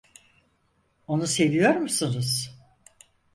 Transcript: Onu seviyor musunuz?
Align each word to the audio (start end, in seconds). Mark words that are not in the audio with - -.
Onu 1.07 1.27
seviyor 1.27 1.75
musunuz? 1.75 2.59